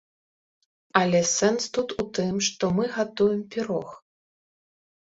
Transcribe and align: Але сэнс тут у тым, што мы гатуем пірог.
Але 1.01 1.21
сэнс 1.33 1.63
тут 1.79 1.95
у 2.05 2.09
тым, 2.19 2.35
што 2.49 2.73
мы 2.79 2.83
гатуем 2.99 3.41
пірог. 3.57 3.87